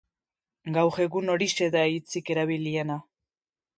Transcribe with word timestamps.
Gaur 0.77 0.97
egun 1.03 1.33
horixe 1.33 1.67
da 1.77 1.85
hitzik 1.91 2.33
erabiliena. 2.37 2.97